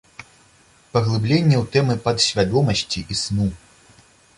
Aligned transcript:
Паглыбленне 0.95 1.55
ў 1.59 1.61
тэмы 1.77 2.01
падсвядомасці 2.09 3.09
і 3.15 3.23
сну. 3.25 3.47